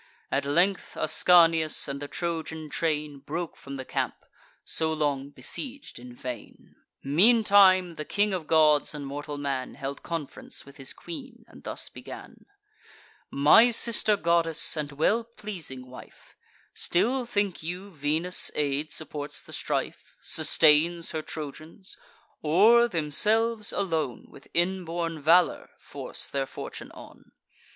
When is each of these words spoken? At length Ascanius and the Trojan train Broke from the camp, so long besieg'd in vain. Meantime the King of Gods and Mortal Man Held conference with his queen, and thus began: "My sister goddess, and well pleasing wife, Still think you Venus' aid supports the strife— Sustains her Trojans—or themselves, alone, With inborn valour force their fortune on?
At 0.31 0.45
length 0.45 0.97
Ascanius 0.97 1.87
and 1.87 2.01
the 2.01 2.07
Trojan 2.07 2.69
train 2.71 3.19
Broke 3.19 3.55
from 3.55 3.75
the 3.75 3.85
camp, 3.85 4.15
so 4.65 4.91
long 4.91 5.29
besieg'd 5.29 5.99
in 5.99 6.15
vain. 6.15 6.75
Meantime 7.03 7.93
the 7.93 8.03
King 8.03 8.33
of 8.33 8.47
Gods 8.47 8.95
and 8.95 9.05
Mortal 9.05 9.37
Man 9.37 9.75
Held 9.75 10.01
conference 10.01 10.65
with 10.65 10.77
his 10.77 10.91
queen, 10.91 11.45
and 11.47 11.63
thus 11.63 11.87
began: 11.87 12.47
"My 13.29 13.69
sister 13.69 14.17
goddess, 14.17 14.75
and 14.75 14.91
well 14.93 15.23
pleasing 15.23 15.85
wife, 15.87 16.35
Still 16.73 17.27
think 17.27 17.61
you 17.61 17.91
Venus' 17.91 18.49
aid 18.55 18.91
supports 18.91 19.43
the 19.43 19.53
strife— 19.53 20.15
Sustains 20.19 21.11
her 21.11 21.21
Trojans—or 21.21 22.87
themselves, 22.87 23.71
alone, 23.71 24.25
With 24.31 24.47
inborn 24.55 25.21
valour 25.21 25.69
force 25.79 26.27
their 26.27 26.47
fortune 26.47 26.89
on? 26.93 27.33